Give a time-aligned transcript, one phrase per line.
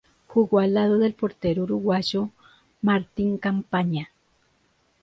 [0.25, 2.31] Jugó al lado del portero uruguayo
[2.81, 4.09] Martín Campaña.